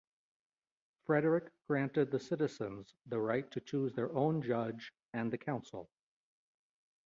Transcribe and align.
Frederick 1.05 1.51
granted 1.67 2.09
the 2.09 2.19
citizens 2.19 2.95
the 3.05 3.19
right 3.19 3.51
to 3.51 3.61
choose 3.61 3.93
their 3.93 4.11
own 4.15 4.41
judge 4.41 4.91
and 5.13 5.31
the 5.31 5.37
council. 5.37 5.91